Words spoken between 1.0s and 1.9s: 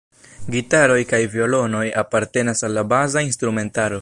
kaj violonoj